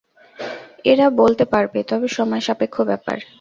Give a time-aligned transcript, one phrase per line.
[0.85, 3.17] এরা বলতে পারবে, তবে সময়সাপেক্ষ ব্যাপার।